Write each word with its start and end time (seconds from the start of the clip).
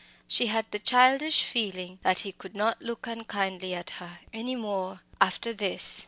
She 0.27 0.47
had 0.47 0.65
the 0.71 0.79
childish 0.79 1.43
feeling 1.43 1.99
that 2.01 2.21
he 2.21 2.31
could 2.31 2.55
not 2.55 2.81
look 2.81 3.05
unkindly 3.05 3.75
at 3.75 3.91
her 4.01 4.17
anymore 4.33 5.01
after 5.21 5.53
this! 5.53 5.99